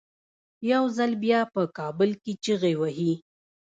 یو 0.71 0.83
ځل 0.97 1.11
بیا 1.23 1.41
په 1.53 1.61
کابل 1.77 2.09
کې 2.21 2.33
چیغې 2.43 2.73
وهي. 2.81 3.13